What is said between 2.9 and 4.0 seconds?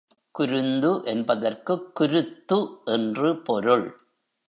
என்று பொருள்.